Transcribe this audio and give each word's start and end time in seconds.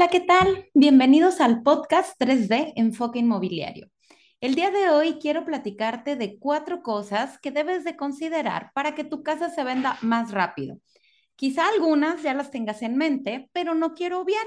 Hola, 0.00 0.08
¿qué 0.08 0.20
tal? 0.20 0.66
Bienvenidos 0.72 1.42
al 1.42 1.60
podcast 1.62 2.18
3D 2.18 2.72
Enfoque 2.76 3.18
Inmobiliario. 3.18 3.90
El 4.40 4.54
día 4.54 4.70
de 4.70 4.88
hoy 4.88 5.18
quiero 5.20 5.44
platicarte 5.44 6.16
de 6.16 6.38
cuatro 6.38 6.82
cosas 6.82 7.38
que 7.38 7.50
debes 7.50 7.84
de 7.84 7.96
considerar 7.96 8.70
para 8.72 8.94
que 8.94 9.04
tu 9.04 9.22
casa 9.22 9.50
se 9.50 9.62
venda 9.62 9.98
más 10.00 10.30
rápido. 10.30 10.78
Quizá 11.36 11.68
algunas 11.68 12.22
ya 12.22 12.32
las 12.32 12.50
tengas 12.50 12.80
en 12.80 12.96
mente, 12.96 13.50
pero 13.52 13.74
no 13.74 13.92
quiero 13.92 14.22
obviar. 14.22 14.46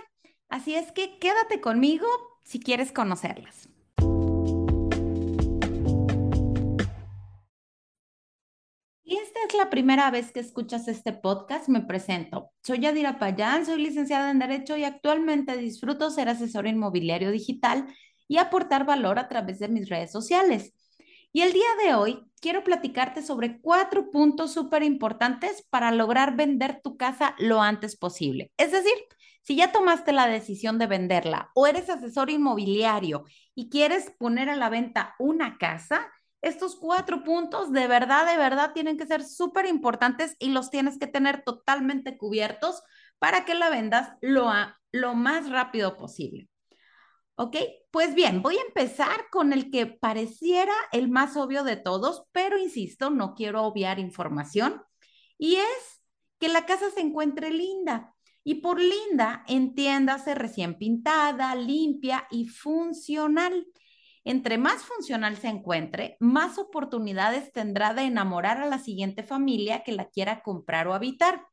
Así 0.50 0.74
es 0.74 0.92
que 0.92 1.20
quédate 1.20 1.62
conmigo 1.62 2.08
si 2.44 2.60
quieres 2.60 2.92
conocerlas. 2.92 3.70
La 9.58 9.70
primera 9.70 10.10
vez 10.12 10.32
que 10.32 10.40
escuchas 10.40 10.88
este 10.88 11.14
podcast, 11.14 11.68
me 11.68 11.82
presento. 11.82 12.52
Soy 12.64 12.80
Yadira 12.80 13.20
Payán, 13.20 13.66
soy 13.66 13.82
licenciada 13.82 14.32
en 14.32 14.40
Derecho 14.40 14.78
y 14.78 14.84
actualmente 14.84 15.58
disfruto 15.58 16.10
ser 16.10 16.30
asesor 16.30 16.68
inmobiliario 16.68 17.32
digital 17.32 17.88
y 18.28 18.38
aportar 18.38 18.86
valor 18.86 19.20
a 19.20 19.28
través 19.28 19.60
de 19.60 19.68
mis 19.68 19.90
redes 19.90 20.12
sociales. 20.12 20.74
Y 21.32 21.42
el 21.42 21.54
día 21.54 21.68
de 21.84 21.96
hoy 21.96 22.24
quiero 22.42 22.64
platicarte 22.64 23.22
sobre 23.22 23.60
cuatro 23.60 24.12
puntos 24.12 24.54
súper 24.54 24.84
importantes 24.84 25.66
para 25.70 25.92
lograr 25.92 26.36
vender 26.36 26.82
tu 26.84 26.98
casa 26.98 27.36
lo 27.40 27.62
antes 27.62 27.96
posible. 27.96 28.52
Es 28.58 28.72
decir, 28.72 28.94
si 29.42 29.56
ya 29.56 29.72
tomaste 29.72 30.14
la 30.14 30.28
decisión 30.28 30.78
de 30.78 30.88
venderla 30.88 31.52
o 31.54 31.68
eres 31.68 31.90
asesor 31.90 32.30
inmobiliario 32.30 33.26
y 33.56 33.70
quieres 33.70 34.12
poner 34.18 34.50
a 34.50 34.56
la 34.56 34.70
venta 34.70 35.16
una 35.20 35.58
casa, 35.58 36.10
estos 36.44 36.76
cuatro 36.76 37.24
puntos 37.24 37.72
de 37.72 37.88
verdad, 37.88 38.30
de 38.30 38.38
verdad 38.38 38.74
tienen 38.74 38.98
que 38.98 39.08
ser 39.08 39.24
súper 39.24 39.66
importantes 39.66 40.36
y 40.40 40.50
los 40.50 40.70
tienes 40.70 41.00
que 41.00 41.08
tener 41.08 41.44
totalmente 41.44 42.18
cubiertos 42.18 42.84
para 43.18 43.46
que 43.46 43.56
la 43.56 43.70
vendas 43.70 44.14
lo, 44.22 44.52
lo 44.92 45.16
más 45.16 45.50
rápido 45.50 45.98
posible. 45.98 46.50
¿Ok? 47.36 47.56
Pues 47.90 48.14
bien, 48.14 48.42
voy 48.42 48.58
a 48.58 48.68
empezar 48.68 49.30
con 49.32 49.54
el 49.54 49.72
que 49.72 49.88
pareciera 49.88 50.74
el 50.92 51.10
más 51.10 51.36
obvio 51.38 51.64
de 51.64 51.78
todos, 51.78 52.26
pero 52.32 52.60
insisto, 52.60 53.10
no 53.10 53.34
quiero 53.34 53.64
obviar 53.64 53.98
información, 53.98 54.84
y 55.38 55.56
es 55.56 56.04
que 56.40 56.50
la 56.50 56.66
casa 56.66 56.92
se 56.92 57.02
encuentre 57.02 57.52
linda. 57.52 58.14
Y 58.44 58.56
por 58.56 58.80
linda, 58.80 59.44
entiéndase 59.48 60.36
recién 60.36 60.78
pintada, 60.78 61.56
limpia 61.56 62.28
y 62.30 62.48
funcional. 62.48 63.66
Entre 64.26 64.58
más 64.58 64.84
funcional 64.84 65.38
se 65.38 65.48
encuentre, 65.50 66.16
más 66.20 66.58
oportunidades 66.58 67.52
tendrá 67.52 67.94
de 67.94 68.04
enamorar 68.04 68.60
a 68.60 68.68
la 68.68 68.80
siguiente 68.80 69.24
familia 69.24 69.84
que 69.84 69.92
la 69.92 70.06
quiera 70.06 70.42
comprar 70.42 70.88
o 70.88 70.94
habitar. 70.94 71.46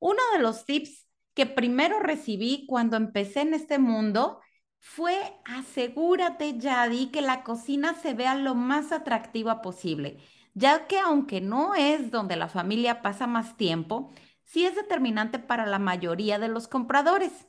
Uno 0.00 0.20
de 0.34 0.42
los 0.42 0.66
tips 0.66 1.06
que 1.34 1.46
primero 1.46 2.00
recibí 2.00 2.66
cuando 2.66 2.96
empecé 2.96 3.40
en 3.40 3.54
este 3.54 3.78
mundo 3.78 4.40
fue 4.78 5.18
asegúrate, 5.46 6.58
Yadi, 6.58 7.06
que 7.10 7.22
la 7.22 7.42
cocina 7.42 7.94
se 7.94 8.12
vea 8.12 8.34
lo 8.34 8.54
más 8.54 8.92
atractiva 8.92 9.62
posible, 9.62 10.18
ya 10.52 10.86
que 10.86 10.98
aunque 10.98 11.40
no 11.40 11.74
es 11.74 12.10
donde 12.10 12.36
la 12.36 12.48
familia 12.48 13.00
pasa 13.00 13.26
más 13.26 13.56
tiempo, 13.56 14.12
sí 14.44 14.66
es 14.66 14.76
determinante 14.76 15.38
para 15.38 15.64
la 15.64 15.78
mayoría 15.78 16.38
de 16.38 16.48
los 16.48 16.68
compradores. 16.68 17.48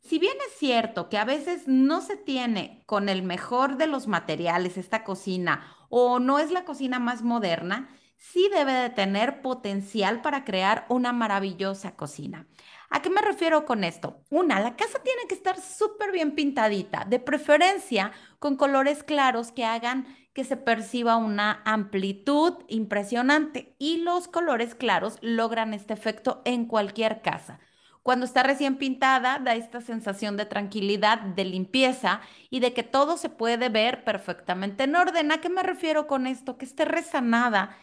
Si 0.00 0.18
bien 0.18 0.36
es 0.48 0.58
cierto 0.58 1.08
que 1.08 1.18
a 1.18 1.24
veces 1.24 1.68
no 1.68 2.00
se 2.00 2.16
tiene 2.16 2.82
con 2.86 3.08
el 3.08 3.22
mejor 3.22 3.76
de 3.76 3.86
los 3.86 4.06
materiales 4.06 4.76
esta 4.76 5.04
cocina 5.04 5.76
o 5.88 6.18
no 6.18 6.38
es 6.38 6.50
la 6.50 6.64
cocina 6.64 6.98
más 6.98 7.22
moderna, 7.22 7.88
sí 8.16 8.48
debe 8.52 8.72
de 8.72 8.90
tener 8.90 9.40
potencial 9.40 10.20
para 10.20 10.44
crear 10.44 10.86
una 10.88 11.12
maravillosa 11.12 11.96
cocina. 11.96 12.46
¿A 12.90 13.02
qué 13.02 13.10
me 13.10 13.22
refiero 13.22 13.64
con 13.64 13.84
esto? 13.84 14.24
Una, 14.30 14.58
la 14.58 14.74
casa 14.74 15.00
tiene 15.02 15.22
que 15.28 15.34
estar 15.34 15.60
súper 15.60 16.12
bien 16.12 16.34
pintadita, 16.34 17.04
de 17.04 17.20
preferencia 17.20 18.12
con 18.38 18.56
colores 18.56 19.04
claros 19.04 19.52
que 19.52 19.64
hagan 19.64 20.06
que 20.32 20.44
se 20.44 20.56
perciba 20.56 21.16
una 21.16 21.62
amplitud 21.64 22.54
impresionante 22.68 23.74
y 23.78 23.98
los 23.98 24.28
colores 24.28 24.74
claros 24.74 25.18
logran 25.20 25.74
este 25.74 25.92
efecto 25.94 26.42
en 26.44 26.66
cualquier 26.66 27.22
casa. 27.22 27.60
Cuando 28.02 28.24
está 28.24 28.42
recién 28.42 28.76
pintada, 28.78 29.38
da 29.38 29.54
esta 29.54 29.80
sensación 29.80 30.36
de 30.36 30.46
tranquilidad, 30.46 31.20
de 31.20 31.44
limpieza 31.44 32.20
y 32.48 32.60
de 32.60 32.72
que 32.72 32.82
todo 32.82 33.16
se 33.18 33.28
puede 33.28 33.68
ver 33.68 34.04
perfectamente 34.04 34.84
en 34.84 34.96
orden. 34.96 35.32
¿A 35.32 35.40
qué 35.40 35.50
me 35.50 35.62
refiero 35.62 36.06
con 36.06 36.26
esto? 36.26 36.56
Que 36.56 36.64
esté 36.64 36.86
resanada, 36.86 37.76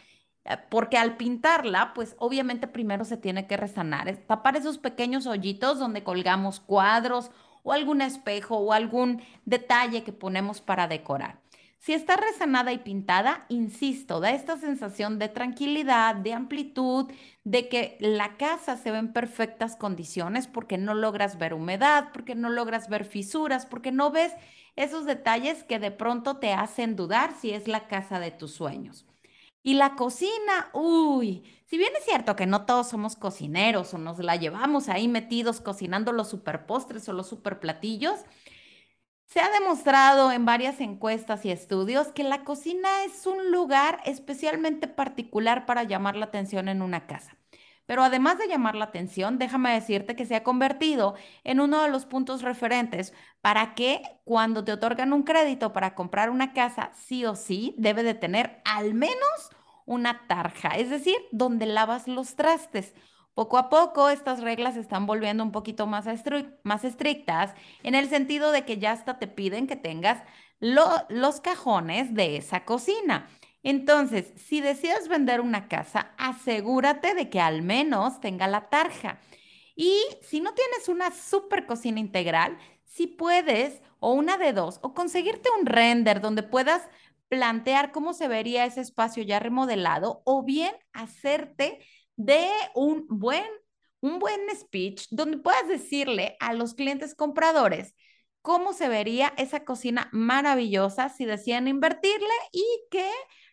eh, 0.44 0.56
porque 0.70 0.98
al 0.98 1.16
pintarla, 1.16 1.92
pues 1.94 2.16
obviamente 2.18 2.66
primero 2.66 3.04
se 3.04 3.16
tiene 3.16 3.46
que 3.46 3.56
resanar, 3.56 4.14
tapar 4.26 4.56
esos 4.56 4.78
pequeños 4.78 5.26
hoyitos 5.26 5.78
donde 5.78 6.02
colgamos 6.02 6.60
cuadros 6.60 7.30
o 7.62 7.72
algún 7.72 8.02
espejo 8.02 8.56
o 8.56 8.72
algún 8.72 9.22
detalle 9.44 10.02
que 10.04 10.12
ponemos 10.12 10.60
para 10.60 10.88
decorar. 10.88 11.40
Si 11.78 11.92
está 11.92 12.16
resanada 12.16 12.72
y 12.72 12.78
pintada, 12.78 13.46
insisto, 13.48 14.20
da 14.20 14.30
esta 14.32 14.56
sensación 14.58 15.18
de 15.18 15.28
tranquilidad, 15.28 16.16
de 16.16 16.32
amplitud, 16.32 17.10
de 17.44 17.68
que 17.68 17.96
la 18.00 18.36
casa 18.36 18.76
se 18.76 18.90
ve 18.90 18.98
en 18.98 19.12
perfectas 19.12 19.76
condiciones 19.76 20.48
porque 20.48 20.76
no 20.76 20.94
logras 20.94 21.38
ver 21.38 21.54
humedad, 21.54 22.10
porque 22.12 22.34
no 22.34 22.50
logras 22.50 22.88
ver 22.88 23.04
fisuras, 23.04 23.64
porque 23.64 23.92
no 23.92 24.10
ves 24.10 24.34
esos 24.76 25.06
detalles 25.06 25.62
que 25.64 25.78
de 25.78 25.90
pronto 25.92 26.38
te 26.38 26.52
hacen 26.52 26.96
dudar 26.96 27.32
si 27.40 27.52
es 27.52 27.68
la 27.68 27.86
casa 27.86 28.18
de 28.20 28.32
tus 28.32 28.52
sueños. 28.52 29.06
Y 29.62 29.74
la 29.74 29.96
cocina, 29.96 30.70
uy, 30.72 31.44
si 31.66 31.78
bien 31.78 31.92
es 31.98 32.04
cierto 32.04 32.36
que 32.36 32.46
no 32.46 32.64
todos 32.64 32.88
somos 32.88 33.16
cocineros 33.16 33.92
o 33.94 33.98
nos 33.98 34.18
la 34.18 34.36
llevamos 34.36 34.88
ahí 34.88 35.08
metidos 35.08 35.60
cocinando 35.60 36.12
los 36.12 36.28
superpostres 36.28 37.08
o 37.08 37.12
los 37.12 37.28
superplatillos, 37.28 38.20
se 39.28 39.40
ha 39.40 39.50
demostrado 39.50 40.32
en 40.32 40.46
varias 40.46 40.80
encuestas 40.80 41.44
y 41.44 41.50
estudios 41.50 42.08
que 42.08 42.24
la 42.24 42.44
cocina 42.44 42.88
es 43.04 43.26
un 43.26 43.52
lugar 43.52 44.00
especialmente 44.06 44.88
particular 44.88 45.66
para 45.66 45.82
llamar 45.82 46.16
la 46.16 46.26
atención 46.26 46.68
en 46.68 46.80
una 46.80 47.06
casa. 47.06 47.36
Pero 47.84 48.02
además 48.02 48.38
de 48.38 48.48
llamar 48.48 48.74
la 48.74 48.86
atención, 48.86 49.38
déjame 49.38 49.72
decirte 49.72 50.16
que 50.16 50.24
se 50.24 50.34
ha 50.34 50.42
convertido 50.42 51.14
en 51.44 51.60
uno 51.60 51.82
de 51.82 51.90
los 51.90 52.06
puntos 52.06 52.40
referentes 52.40 53.12
para 53.42 53.74
que 53.74 54.02
cuando 54.24 54.64
te 54.64 54.72
otorgan 54.72 55.12
un 55.12 55.22
crédito 55.24 55.74
para 55.74 55.94
comprar 55.94 56.30
una 56.30 56.54
casa, 56.54 56.90
sí 56.94 57.26
o 57.26 57.34
sí 57.34 57.74
debe 57.76 58.02
de 58.02 58.14
tener 58.14 58.62
al 58.64 58.94
menos 58.94 59.50
una 59.84 60.26
tarja, 60.26 60.70
es 60.70 60.88
decir, 60.88 61.16
donde 61.32 61.66
lavas 61.66 62.08
los 62.08 62.34
trastes. 62.34 62.94
Poco 63.38 63.56
a 63.56 63.68
poco 63.68 64.08
estas 64.08 64.40
reglas 64.40 64.74
se 64.74 64.80
están 64.80 65.06
volviendo 65.06 65.44
un 65.44 65.52
poquito 65.52 65.86
más, 65.86 66.06
más 66.64 66.82
estrictas 66.82 67.54
en 67.84 67.94
el 67.94 68.08
sentido 68.08 68.50
de 68.50 68.64
que 68.64 68.78
ya 68.78 68.90
hasta 68.90 69.20
te 69.20 69.28
piden 69.28 69.68
que 69.68 69.76
tengas 69.76 70.24
los 70.58 71.40
cajones 71.40 72.12
de 72.14 72.36
esa 72.36 72.64
cocina. 72.64 73.28
Entonces, 73.62 74.32
si 74.34 74.60
decides 74.60 75.06
vender 75.06 75.40
una 75.40 75.68
casa, 75.68 76.16
asegúrate 76.18 77.14
de 77.14 77.30
que 77.30 77.38
al 77.38 77.62
menos 77.62 78.20
tenga 78.20 78.48
la 78.48 78.70
tarja. 78.70 79.20
Y 79.76 79.96
si 80.20 80.40
no 80.40 80.52
tienes 80.54 80.88
una 80.88 81.12
super 81.12 81.64
cocina 81.64 82.00
integral, 82.00 82.58
si 82.82 83.06
puedes, 83.06 83.80
o 84.00 84.14
una 84.14 84.36
de 84.36 84.52
dos, 84.52 84.80
o 84.82 84.94
conseguirte 84.94 85.48
un 85.60 85.64
render 85.64 86.20
donde 86.20 86.42
puedas 86.42 86.82
plantear 87.28 87.92
cómo 87.92 88.14
se 88.14 88.26
vería 88.26 88.64
ese 88.64 88.80
espacio 88.80 89.22
ya 89.22 89.38
remodelado, 89.38 90.22
o 90.24 90.42
bien 90.42 90.74
hacerte 90.92 91.78
de 92.18 92.48
un 92.74 93.06
buen, 93.08 93.46
un 94.00 94.18
buen 94.18 94.40
speech 94.54 95.06
donde 95.10 95.38
puedas 95.38 95.66
decirle 95.68 96.36
a 96.40 96.52
los 96.52 96.74
clientes 96.74 97.14
compradores 97.14 97.94
cómo 98.42 98.72
se 98.72 98.88
vería 98.88 99.32
esa 99.36 99.64
cocina 99.64 100.08
maravillosa 100.12 101.08
si 101.10 101.24
decían 101.24 101.68
invertirle 101.68 102.34
y 102.52 102.64
que 102.90 103.08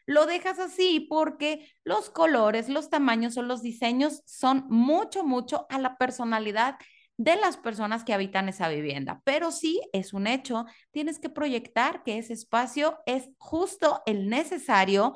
lo 0.08 0.26
dejas 0.26 0.60
así 0.60 1.00
porque 1.00 1.70
los 1.84 2.10
colores, 2.10 2.68
los 2.68 2.90
tamaños 2.90 3.38
o 3.38 3.44
los 3.44 3.62
diseños 3.62 4.24
son 4.26 4.66
mucho, 4.70 5.24
mucho 5.24 5.68
a 5.70 5.80
la 5.80 5.98
personalidad 5.98 6.78
de 7.18 7.36
las 7.36 7.58
personas 7.58 8.04
que 8.04 8.14
habitan 8.14 8.50
esa 8.50 8.68
vivienda. 8.68 9.22
Pero 9.24 9.52
sí 9.52 9.80
es 9.94 10.14
un 10.14 10.28
hecho, 10.28 10.66
tienes 10.92 11.20
que 11.20 11.30
proyectar 11.30 12.04
que 12.04 12.18
ese 12.18 12.34
espacio 12.34 12.98
es 13.06 13.30
justo 13.38 14.02
el 14.06 14.28
necesario 14.30 15.16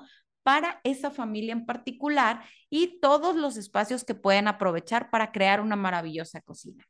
para 0.49 0.81
esa 0.83 1.11
familia 1.11 1.53
en 1.53 1.67
particular 1.67 2.43
y 2.71 2.99
todos 2.99 3.35
los 3.35 3.55
espacios 3.55 4.03
que 4.03 4.15
pueden 4.15 4.47
aprovechar 4.47 5.11
para 5.11 5.31
crear 5.31 5.61
una 5.61 5.75
maravillosa 5.75 6.41
cocina. 6.41 6.83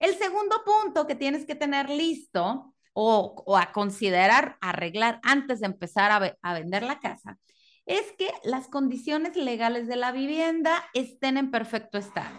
El 0.00 0.12
segundo 0.16 0.56
punto 0.64 1.06
que 1.06 1.14
tienes 1.14 1.46
que 1.46 1.54
tener 1.54 1.88
listo 1.88 2.74
o, 2.94 3.56
a 3.56 3.70
considerar 3.70 4.58
arreglar 4.60 5.20
antes 5.22 5.60
de 5.60 5.66
empezar 5.66 6.36
a, 6.42 6.54
vender 6.54 6.82
la 6.82 6.98
casa 6.98 7.38
es 7.84 8.10
que 8.18 8.32
las 8.42 8.66
condiciones 8.66 9.36
legales 9.36 9.86
de 9.86 9.94
la 9.94 10.10
vivienda 10.10 10.84
estén 10.94 11.36
en 11.36 11.52
perfecto 11.52 11.96
estado. 11.96 12.36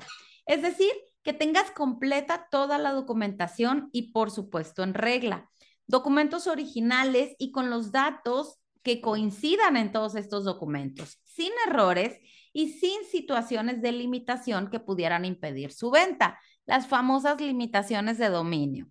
Es 0.47 0.61
decir, 0.63 0.91
que 1.23 1.31
tengas 1.31 1.71
completa 1.71 2.49
toda 2.51 2.77
la 2.77 2.91
documentación 2.91 3.87
y 3.93 4.11
por 4.11 4.31
supuesto 4.31 4.83
en 4.83 4.93
regla. 4.93 5.49
Documentos 5.85 6.45
originales 6.45 7.37
y 7.39 7.53
con 7.53 7.69
los 7.69 7.93
datos 7.93 8.59
que 8.83 9.01
coincidan 9.01 9.77
en 9.77 9.91
todos 9.91 10.15
estos 10.15 10.43
documentos, 10.43 11.19
sin 11.23 11.51
errores 11.67 12.19
y 12.53 12.73
sin 12.73 13.03
situaciones 13.05 13.81
de 13.81 13.91
limitación 13.91 14.69
que 14.69 14.79
pudieran 14.79 15.25
impedir 15.25 15.71
su 15.71 15.91
venta. 15.91 16.39
las 16.65 16.87
famosas 16.87 17.39
limitaciones 17.39 18.17
de 18.17 18.27
dominio. 18.27 18.89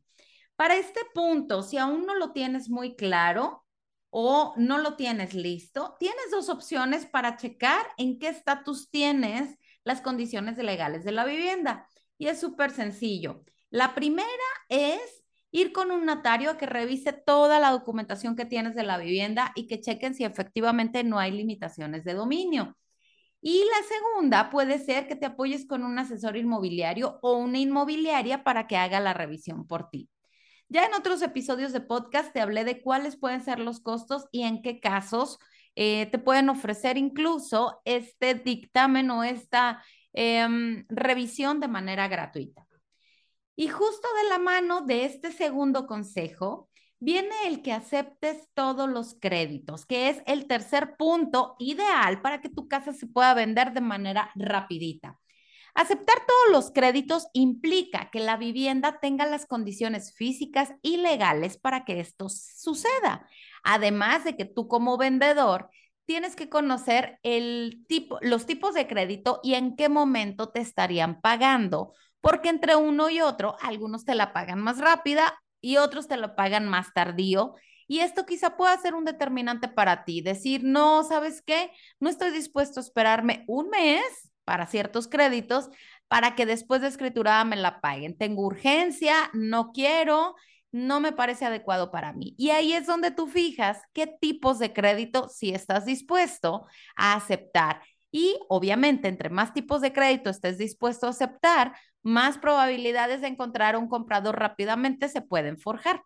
Para 0.57 0.77
este 0.77 1.01
punto, 1.15 1.63
si 1.63 1.77
aún 1.77 2.07
no 2.07 2.15
lo 2.15 2.33
tienes 2.33 2.71
muy 2.71 2.97
claro 2.97 3.67
o 4.09 4.55
no 4.57 4.79
lo 4.79 4.97
tienes 4.97 5.35
listo, 5.35 5.95
tienes 6.01 6.31
dos 6.31 6.49
opciones 6.49 7.05
para 7.05 7.37
checar 7.37 7.87
en 7.99 8.19
qué 8.19 8.29
estatus 8.29 8.91
tienes 8.91 9.59
las 9.85 10.01
condiciones 10.01 10.57
legales 10.57 11.05
de 11.05 11.13
la 11.13 11.27
vivienda. 11.27 11.87
Y 12.17 12.29
es 12.29 12.41
súper 12.41 12.71
sencillo. 12.71 13.45
La 13.69 13.95
primera 13.95 14.27
es 14.71 15.23
ir 15.51 15.73
con 15.73 15.91
un 15.91 16.05
notario 16.05 16.57
que 16.59 16.67
revise 16.67 17.13
toda 17.13 17.59
la 17.59 17.71
documentación 17.71 18.37
que 18.37 18.45
tienes 18.45 18.75
de 18.75 18.83
la 18.85 18.99
vivienda 18.99 19.53
y 19.55 19.67
que 19.67 19.81
chequen 19.81 20.15
si 20.15 20.25
efectivamente 20.25 21.05
no 21.05 21.19
hay 21.19 21.33
limitaciones 21.33 22.05
de 22.05 22.15
dominio. 22.15 22.77
Y 23.41 23.61
la 23.65 23.87
segunda 23.87 24.51
puede 24.51 24.79
ser 24.79 25.07
que 25.07 25.17
te 25.17 25.27
apoyes 25.27 25.67
con 25.67 25.85
un 25.85 25.99
asesor 25.99 26.37
inmobiliario 26.37 27.19
o 27.23 27.37
una 27.37 27.59
inmobiliaria 27.59 28.43
para 28.43 28.67
que 28.67 28.77
haga 28.77 28.99
la 29.01 29.15
revisión 29.15 29.67
por 29.67 29.89
ti. 29.89 30.09
Ya 30.69 30.85
en 30.85 30.95
otros 30.95 31.23
episodios 31.23 31.73
de 31.73 31.81
podcast 31.81 32.33
te 32.33 32.41
hablé 32.41 32.65
de 32.65 32.83
cuáles 32.83 33.17
pueden 33.17 33.43
ser 33.43 33.61
los 33.61 33.81
costos 33.81 34.27
y 34.33 34.43
en 34.43 34.63
qué 34.63 34.81
casos 34.81 35.39
eh, 35.77 36.07
te 36.07 36.19
pueden 36.19 36.49
ofrecer 36.49 36.97
incluso 36.97 37.81
este 37.85 38.35
dictamen 38.35 39.11
o 39.11 39.23
esta 39.23 39.83
em, 40.13 40.85
revisión 40.89 41.61
de 41.61 41.69
manera 41.69 42.09
gratuita. 42.09 42.66
Y 43.57 43.69
justo 43.69 44.07
de 44.23 44.29
la 44.29 44.39
mano 44.39 44.83
de 44.83 45.07
este 45.07 45.33
segundo 45.33 45.87
consejo, 45.87 46.69
viene 46.99 47.35
el 47.47 47.63
que 47.63 47.73
aceptes 47.73 48.49
todos 48.55 48.89
los 48.89 49.17
créditos, 49.21 49.87
que 49.87 50.09
es 50.11 50.23
el 50.27 50.47
tercer 50.47 50.97
punto 50.97 51.57
ideal 51.59 52.21
para 52.21 52.41
que 52.41 52.49
tu 52.49 52.69
casa 52.69 52.93
se 52.93 53.07
pueda 53.07 53.35
vender 53.35 53.73
de 53.73 53.81
manera 53.81 54.31
rapidita. 54.35 55.19
Aceptar 55.75 56.17
todos 56.27 56.53
los 56.53 56.71
créditos 56.71 57.29
implica 57.35 58.09
que 58.11 58.21
la 58.21 58.39
vivienda 58.39 58.99
tenga 58.99 59.27
las 59.27 59.45
condiciones 59.45 60.15
físicas 60.15 60.73
y 60.81 60.97
legales 60.97 61.59
para 61.59 61.85
que 61.85 62.01
esto 62.01 62.31
suceda. 62.31 63.29
Además 63.63 64.25
de 64.25 64.37
que 64.37 64.47
tú 64.47 64.69
como 64.69 64.97
vendedor 64.97 65.69
tienes 66.07 66.35
que 66.35 66.49
conocer 66.49 67.19
el 67.23 67.85
tipo, 67.89 68.19
los 68.23 68.47
tipos 68.47 68.73
de 68.73 68.87
crédito 68.87 69.41
y 69.43 69.53
en 69.55 69.77
qué 69.77 69.91
momento 69.91 70.49
te 70.49 70.61
estarían 70.61 71.21
pagando, 71.21 71.93
porque 72.21 72.49
entre 72.49 72.77
uno 72.77 73.11
y 73.11 73.21
otro, 73.21 73.57
algunos 73.61 74.05
te 74.05 74.15
la 74.15 74.33
pagan 74.33 74.61
más 74.61 74.79
rápida 74.79 75.39
y 75.61 75.77
otros 75.77 76.09
te 76.09 76.17
la 76.17 76.37
pagan 76.37 76.69
más 76.69 76.93
tardío. 76.93 77.55
Y 77.89 78.01
esto 78.01 78.27
quizá 78.27 78.57
pueda 78.57 78.77
ser 78.79 78.95
un 78.95 79.05
determinante 79.05 79.69
para 79.69 80.05
ti, 80.05 80.21
decir, 80.21 80.63
no, 80.65 81.05
¿sabes 81.05 81.43
qué? 81.43 81.71
No 82.01 82.09
estoy 82.11 82.31
dispuesto 82.31 82.81
a 82.81 82.83
esperarme 82.83 83.45
un 83.47 83.71
mes 83.71 84.33
para 84.45 84.67
ciertos 84.67 85.09
créditos 85.09 85.71
para 86.09 86.35
que 86.35 86.47
después 86.47 86.81
de 86.81 86.89
escriturada 86.89 87.45
me 87.45 87.57
la 87.57 87.81
paguen. 87.81 88.17
Tengo 88.17 88.47
urgencia, 88.47 89.31
no 89.33 89.73
quiero, 89.73 90.35
no 90.73 91.01
me 91.01 91.13
parece 91.13 91.47
adecuado 91.47 91.91
para 91.91 92.13
mí. 92.13 92.35
Y 92.39 92.51
ahí 92.51 92.73
es 92.73 92.87
donde 92.87 93.11
tú 93.11 93.27
fijas 93.27 93.81
qué 93.93 94.07
tipos 94.07 94.59
de 94.59 94.73
crédito 94.73 95.29
si 95.29 95.51
estás 95.51 95.85
dispuesto 95.85 96.67
a 96.97 97.15
aceptar. 97.15 97.83
Y 98.11 98.39
obviamente, 98.49 99.09
entre 99.09 99.31
más 99.31 99.53
tipos 99.53 99.81
de 99.81 99.93
crédito 99.93 100.31
estés 100.31 100.59
dispuesto 100.59 101.07
a 101.07 101.11
aceptar, 101.11 101.77
más 102.07 102.39
probabilidades 102.39 103.21
de 103.21 103.27
encontrar 103.27 103.77
un 103.77 103.89
comprador 103.89 104.39
rápidamente 104.39 105.09
se 105.09 105.23
pueden 105.23 105.59
forjar. 105.59 106.05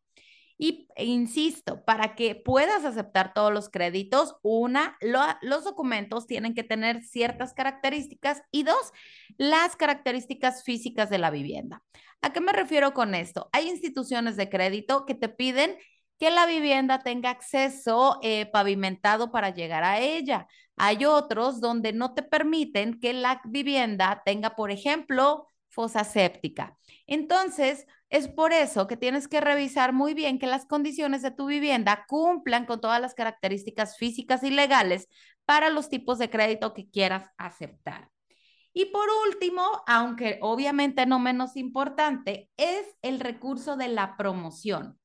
Y 0.56 0.88
e 0.96 1.04
insisto, 1.04 1.84
para 1.84 2.14
que 2.14 2.34
puedas 2.34 2.86
aceptar 2.86 3.34
todos 3.34 3.52
los 3.52 3.68
créditos, 3.68 4.36
una, 4.40 4.96
los 5.42 5.64
documentos 5.64 6.26
tienen 6.26 6.54
que 6.54 6.64
tener 6.64 7.02
ciertas 7.02 7.52
características 7.52 8.42
y 8.50 8.62
dos, 8.62 8.92
las 9.36 9.76
características 9.76 10.64
físicas 10.64 11.10
de 11.10 11.18
la 11.18 11.30
vivienda. 11.30 11.82
¿A 12.22 12.32
qué 12.32 12.40
me 12.40 12.52
refiero 12.52 12.94
con 12.94 13.14
esto? 13.14 13.50
Hay 13.52 13.68
instituciones 13.68 14.36
de 14.36 14.48
crédito 14.48 15.04
que 15.04 15.14
te 15.14 15.28
piden 15.28 15.76
que 16.18 16.30
la 16.30 16.46
vivienda 16.46 17.00
tenga 17.00 17.28
acceso 17.28 18.18
eh, 18.22 18.46
pavimentado 18.46 19.30
para 19.30 19.50
llegar 19.50 19.84
a 19.84 20.00
ella. 20.00 20.46
Hay 20.76 21.04
otros 21.04 21.60
donde 21.60 21.92
no 21.92 22.14
te 22.14 22.22
permiten 22.22 23.00
que 23.00 23.12
la 23.12 23.42
vivienda 23.44 24.22
tenga, 24.24 24.56
por 24.56 24.70
ejemplo, 24.70 25.46
fosa 25.70 26.04
séptica. 26.04 26.76
Entonces, 27.06 27.86
es 28.10 28.28
por 28.28 28.52
eso 28.52 28.86
que 28.86 28.96
tienes 28.96 29.28
que 29.28 29.40
revisar 29.40 29.92
muy 29.92 30.14
bien 30.14 30.38
que 30.38 30.46
las 30.46 30.66
condiciones 30.66 31.22
de 31.22 31.30
tu 31.30 31.46
vivienda 31.46 32.04
cumplan 32.08 32.66
con 32.66 32.80
todas 32.80 33.00
las 33.00 33.14
características 33.14 33.96
físicas 33.96 34.42
y 34.42 34.50
legales 34.50 35.08
para 35.44 35.70
los 35.70 35.88
tipos 35.88 36.18
de 36.18 36.28
crédito 36.28 36.74
que 36.74 36.90
quieras 36.90 37.30
aceptar. 37.38 38.10
Y 38.72 38.86
por 38.86 39.08
último, 39.26 39.62
aunque 39.86 40.38
obviamente 40.42 41.06
no 41.06 41.18
menos 41.18 41.56
importante, 41.56 42.50
es 42.56 42.86
el 43.02 43.20
recurso 43.20 43.76
de 43.76 43.88
la 43.88 44.16
promoción. 44.16 44.98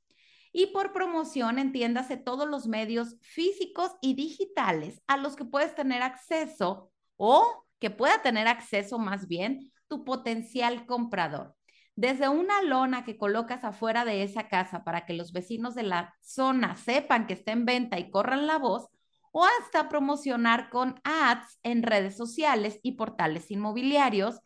Y 0.51 0.67
por 0.67 0.93
promoción 0.93 1.59
entiéndase 1.59 2.17
todos 2.17 2.47
los 2.47 2.67
medios 2.67 3.17
físicos 3.21 3.91
y 4.01 4.13
digitales 4.13 5.01
a 5.07 5.17
los 5.17 5.35
que 5.35 5.45
puedes 5.45 5.75
tener 5.75 6.01
acceso 6.01 6.91
o 7.17 7.65
que 7.79 7.89
pueda 7.89 8.21
tener 8.21 8.47
acceso 8.47 8.97
más 8.97 9.27
bien 9.27 9.71
potencial 10.03 10.85
comprador. 10.85 11.55
Desde 11.95 12.27
una 12.27 12.61
lona 12.61 13.05
que 13.05 13.17
colocas 13.17 13.63
afuera 13.63 14.03
de 14.03 14.23
esa 14.23 14.49
casa 14.49 14.83
para 14.83 15.05
que 15.05 15.13
los 15.13 15.31
vecinos 15.31 15.75
de 15.75 15.83
la 15.83 16.13
zona 16.19 16.75
sepan 16.75 17.27
que 17.27 17.33
está 17.33 17.53
en 17.53 17.65
venta 17.65 17.99
y 17.99 18.11
corran 18.11 18.47
la 18.47 18.57
voz, 18.57 18.89
o 19.31 19.45
hasta 19.59 19.89
promocionar 19.89 20.69
con 20.69 20.99
ads 21.03 21.59
en 21.61 21.83
redes 21.83 22.15
sociales 22.15 22.79
y 22.83 22.93
portales 22.93 23.51
inmobiliarios 23.51 24.39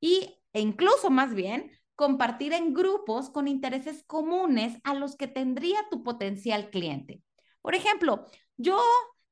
y, 0.00 0.40
e 0.52 0.60
incluso 0.60 1.10
más 1.10 1.32
bien 1.32 1.70
compartir 1.94 2.52
en 2.52 2.74
grupos 2.74 3.30
con 3.30 3.46
intereses 3.46 4.02
comunes 4.04 4.76
a 4.82 4.94
los 4.94 5.14
que 5.14 5.28
tendría 5.28 5.88
tu 5.90 6.02
potencial 6.02 6.70
cliente. 6.70 7.22
Por 7.60 7.76
ejemplo, 7.76 8.26
yo 8.56 8.80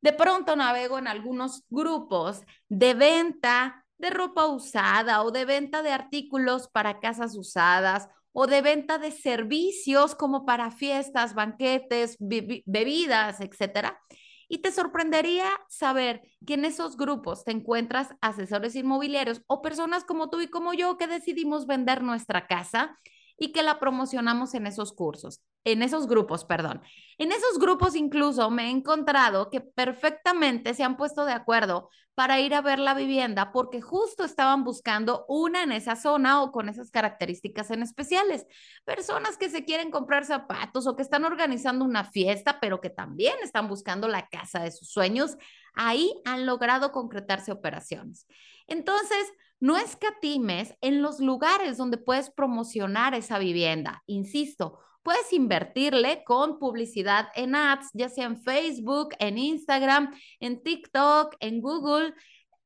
de 0.01 0.13
pronto 0.13 0.55
navego 0.55 0.97
en 0.99 1.09
algunos 1.09 1.65
grupos 1.69 2.43
de 2.69 2.95
venta 2.95 3.80
de 4.01 4.11
ropa 4.11 4.47
usada 4.47 5.23
o 5.23 5.31
de 5.31 5.45
venta 5.45 5.83
de 5.83 5.91
artículos 5.91 6.69
para 6.69 7.01
casas 7.01 7.37
usadas 7.37 8.09
o 8.33 8.47
de 8.47 8.63
venta 8.63 8.99
de 8.99 9.11
servicios 9.11 10.15
como 10.15 10.45
para 10.45 10.71
fiestas, 10.71 11.35
banquetes, 11.35 12.17
bebidas, 12.19 13.41
etcétera. 13.41 14.01
Y 14.49 14.59
te 14.59 14.73
sorprendería 14.73 15.49
saber 15.69 16.23
que 16.47 16.55
en 16.55 16.65
esos 16.65 16.97
grupos 16.97 17.45
te 17.45 17.53
encuentras 17.53 18.09
asesores 18.21 18.75
inmobiliarios 18.75 19.43
o 19.47 19.63
personas 19.63 20.05
como 20.05 20.29
tú 20.29 20.41
y 20.41 20.49
como 20.49 20.75
yo 20.75 20.97
que 20.97 21.07
decidimos 21.07 21.67
vender 21.67 22.03
nuestra 22.03 22.47
casa 22.47 22.99
y 23.37 23.53
que 23.53 23.63
la 23.63 23.79
promocionamos 23.79 24.55
en 24.55 24.67
esos 24.67 24.93
cursos, 24.93 25.41
en 25.65 25.83
esos 25.83 26.07
grupos, 26.07 26.45
perdón. 26.45 26.83
En 27.19 27.33
esos 27.33 27.59
grupos 27.59 27.95
incluso 27.95 28.51
me 28.51 28.67
he 28.67 28.71
encontrado 28.71 29.51
que 29.51 29.61
perfectamente 29.61 30.75
se 30.75 30.85
han 30.85 30.97
puesto 30.97 31.25
de 31.25 31.33
acuerdo 31.33 31.91
para 32.15 32.41
ir 32.41 32.55
a 32.55 32.61
ver 32.61 32.79
la 32.79 32.95
vivienda 32.95 33.53
porque 33.53 33.81
justo 33.81 34.25
estaban 34.25 34.65
buscando 34.65 35.25
una 35.29 35.63
en 35.63 35.73
esa 35.73 35.97
zona 35.97 36.43
o 36.43 36.53
con 36.53 36.69
esas 36.69 36.91
características 36.91 37.71
en 37.71 37.83
especiales. 37.83 38.47
Personas 38.85 39.37
que 39.37 39.49
se 39.49 39.65
quieren 39.65 39.91
comprar 39.91 40.25
zapatos 40.25 40.87
o 40.87 40.97
que 40.97 41.03
están 41.03 41.25
organizando 41.25 41.85
una 41.85 42.05
fiesta, 42.05 42.59
pero 42.61 42.81
que 42.81 42.91
también 42.91 43.37
están 43.43 43.69
buscando 43.69 44.09
la 44.09 44.29
casa 44.29 44.61
de 44.61 44.71
sus 44.71 44.91
sueños, 44.91 45.37
ahí 45.75 46.13
han 46.25 46.47
logrado 46.47 46.93
concretarse 46.93 47.53
operaciones. 47.53 48.27
Entonces, 48.67 49.33
no 49.59 49.77
escatimes 49.77 50.75
en 50.81 51.03
los 51.03 51.21
lugares 51.21 51.77
donde 51.77 51.99
puedes 51.99 52.31
promocionar 52.31 53.15
esa 53.15 53.39
vivienda. 53.39 54.03
Insisto, 54.07 54.81
puedes 55.03 55.33
invertirle 55.33 56.23
con 56.25 56.59
publicidad 56.59 57.29
en 57.35 57.55
ads, 57.55 57.89
ya 57.95 58.09
sea 58.09 58.27
en 58.27 58.43
Facebook, 58.43 59.15
en 59.19 59.39
Instagram, 59.39 60.15
en 60.41 60.63
TikTok, 60.63 61.37
en 61.41 61.61
Google, 61.61 62.15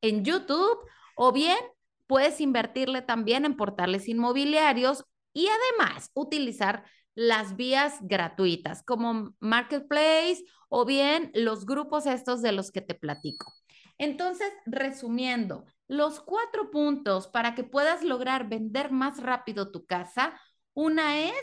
en 0.00 0.24
YouTube, 0.24 0.78
o 1.16 1.32
bien 1.32 1.58
puedes 2.06 2.40
invertirle 2.40 3.02
también 3.02 3.44
en 3.44 3.56
portales 3.56 4.08
inmobiliarios 4.08 5.04
y 5.32 5.48
además 5.48 6.10
utilizar 6.14 6.84
las 7.14 7.56
vías 7.56 7.98
gratuitas 8.02 8.82
como 8.82 9.34
Marketplace 9.40 10.44
o 10.68 10.84
bien 10.84 11.30
los 11.34 11.64
grupos 11.64 12.06
estos 12.06 12.42
de 12.42 12.52
los 12.52 12.72
que 12.72 12.80
te 12.80 12.94
platico. 12.94 13.52
Entonces, 13.98 14.52
resumiendo, 14.66 15.64
los 15.86 16.20
cuatro 16.20 16.70
puntos 16.70 17.28
para 17.28 17.54
que 17.54 17.62
puedas 17.62 18.02
lograr 18.02 18.48
vender 18.48 18.90
más 18.90 19.22
rápido 19.22 19.70
tu 19.70 19.86
casa, 19.86 20.40
una 20.72 21.20
es 21.20 21.34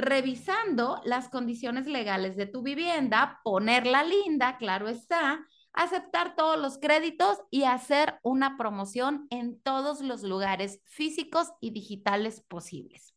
revisando 0.00 1.00
las 1.04 1.28
condiciones 1.28 1.86
legales 1.86 2.36
de 2.36 2.46
tu 2.46 2.62
vivienda, 2.62 3.40
ponerla 3.44 4.02
linda, 4.02 4.56
claro 4.58 4.88
está, 4.88 5.46
aceptar 5.72 6.34
todos 6.36 6.58
los 6.58 6.78
créditos 6.78 7.38
y 7.50 7.64
hacer 7.64 8.18
una 8.22 8.56
promoción 8.56 9.26
en 9.30 9.60
todos 9.60 10.00
los 10.00 10.22
lugares 10.22 10.80
físicos 10.84 11.52
y 11.60 11.70
digitales 11.70 12.40
posibles. 12.40 13.14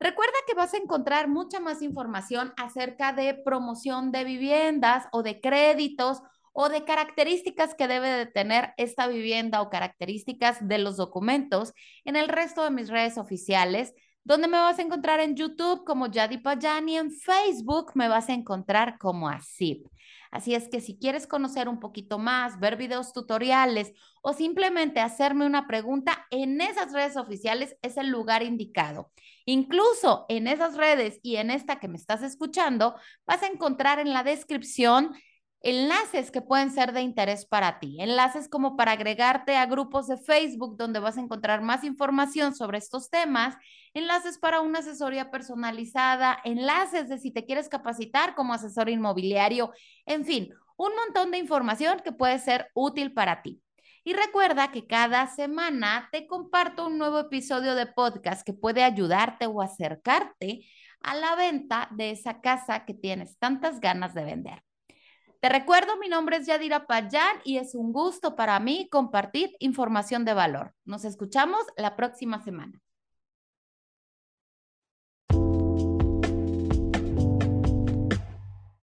Recuerda 0.00 0.34
que 0.46 0.54
vas 0.54 0.74
a 0.74 0.78
encontrar 0.78 1.26
mucha 1.26 1.58
más 1.58 1.82
información 1.82 2.52
acerca 2.56 3.12
de 3.12 3.34
promoción 3.34 4.12
de 4.12 4.22
viviendas 4.22 5.08
o 5.10 5.24
de 5.24 5.40
créditos 5.40 6.22
o 6.52 6.68
de 6.68 6.84
características 6.84 7.74
que 7.74 7.88
debe 7.88 8.08
de 8.08 8.26
tener 8.26 8.74
esta 8.76 9.08
vivienda 9.08 9.60
o 9.60 9.70
características 9.70 10.66
de 10.66 10.78
los 10.78 10.96
documentos 10.96 11.72
en 12.04 12.16
el 12.16 12.28
resto 12.28 12.62
de 12.62 12.70
mis 12.70 12.88
redes 12.88 13.18
oficiales, 13.18 13.94
donde 14.28 14.46
me 14.46 14.58
vas 14.58 14.78
a 14.78 14.82
encontrar 14.82 15.20
en 15.20 15.36
YouTube 15.36 15.84
como 15.86 16.06
Yadi 16.06 16.36
Payani, 16.36 16.98
en 16.98 17.10
Facebook 17.10 17.92
me 17.94 18.08
vas 18.08 18.28
a 18.28 18.34
encontrar 18.34 18.98
como 18.98 19.26
Asip. 19.26 19.86
Así 20.30 20.54
es 20.54 20.68
que 20.68 20.82
si 20.82 20.98
quieres 20.98 21.26
conocer 21.26 21.66
un 21.66 21.80
poquito 21.80 22.18
más, 22.18 22.60
ver 22.60 22.76
videos 22.76 23.14
tutoriales 23.14 23.94
o 24.20 24.34
simplemente 24.34 25.00
hacerme 25.00 25.46
una 25.46 25.66
pregunta, 25.66 26.26
en 26.30 26.60
esas 26.60 26.92
redes 26.92 27.16
oficiales 27.16 27.78
es 27.80 27.96
el 27.96 28.10
lugar 28.10 28.42
indicado. 28.42 29.10
Incluso 29.46 30.26
en 30.28 30.46
esas 30.46 30.76
redes 30.76 31.20
y 31.22 31.36
en 31.36 31.50
esta 31.50 31.80
que 31.80 31.88
me 31.88 31.96
estás 31.96 32.22
escuchando, 32.22 32.96
vas 33.26 33.42
a 33.42 33.46
encontrar 33.46 33.98
en 33.98 34.12
la 34.12 34.24
descripción 34.24 35.14
enlaces 35.60 36.30
que 36.30 36.40
pueden 36.40 36.70
ser 36.70 36.92
de 36.92 37.02
interés 37.02 37.44
para 37.44 37.80
ti, 37.80 37.96
enlaces 38.00 38.48
como 38.48 38.76
para 38.76 38.92
agregarte 38.92 39.56
a 39.56 39.66
grupos 39.66 40.06
de 40.06 40.16
Facebook 40.16 40.76
donde 40.76 41.00
vas 41.00 41.16
a 41.16 41.20
encontrar 41.20 41.62
más 41.62 41.84
información 41.84 42.54
sobre 42.54 42.78
estos 42.78 43.10
temas, 43.10 43.56
enlaces 43.92 44.38
para 44.38 44.60
una 44.60 44.78
asesoría 44.80 45.30
personalizada, 45.30 46.38
enlaces 46.44 47.08
de 47.08 47.18
si 47.18 47.32
te 47.32 47.44
quieres 47.44 47.68
capacitar 47.68 48.34
como 48.34 48.54
asesor 48.54 48.88
inmobiliario, 48.88 49.72
en 50.06 50.24
fin, 50.24 50.50
un 50.76 50.92
montón 50.94 51.32
de 51.32 51.38
información 51.38 52.00
que 52.04 52.12
puede 52.12 52.38
ser 52.38 52.70
útil 52.74 53.12
para 53.12 53.42
ti. 53.42 53.60
Y 54.04 54.14
recuerda 54.14 54.70
que 54.70 54.86
cada 54.86 55.26
semana 55.26 56.08
te 56.12 56.26
comparto 56.26 56.86
un 56.86 56.98
nuevo 56.98 57.18
episodio 57.18 57.74
de 57.74 57.86
podcast 57.86 58.46
que 58.46 58.54
puede 58.54 58.82
ayudarte 58.84 59.46
o 59.46 59.60
acercarte 59.60 60.64
a 61.00 61.14
la 61.14 61.34
venta 61.34 61.88
de 61.90 62.12
esa 62.12 62.40
casa 62.40 62.84
que 62.84 62.94
tienes 62.94 63.38
tantas 63.38 63.80
ganas 63.80 64.14
de 64.14 64.24
vender. 64.24 64.67
Te 65.40 65.48
recuerdo, 65.48 65.96
mi 65.98 66.08
nombre 66.08 66.38
es 66.38 66.46
Yadira 66.46 66.86
Payán 66.88 67.36
y 67.44 67.58
es 67.58 67.76
un 67.76 67.92
gusto 67.92 68.34
para 68.34 68.58
mí 68.58 68.88
compartir 68.90 69.54
información 69.60 70.24
de 70.24 70.34
valor. 70.34 70.74
Nos 70.84 71.04
escuchamos 71.04 71.60
la 71.76 71.94
próxima 71.94 72.42
semana. 72.42 72.82